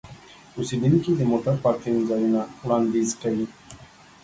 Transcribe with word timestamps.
اوسیدونکي 0.57 1.11
د 1.15 1.21
موټر 1.31 1.55
پارکینګ 1.63 1.97
ځایونه 2.09 2.39
وړاندیز 2.61 3.09
کوي. 3.21 3.45